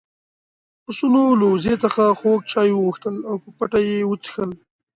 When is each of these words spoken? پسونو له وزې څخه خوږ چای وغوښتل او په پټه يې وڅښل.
پسونو 0.83 1.23
له 1.39 1.45
وزې 1.53 1.75
څخه 1.83 2.03
خوږ 2.19 2.39
چای 2.51 2.69
وغوښتل 2.73 3.15
او 3.29 3.35
په 3.43 3.49
پټه 3.57 3.79
يې 3.87 3.97
وڅښل. 4.09 4.51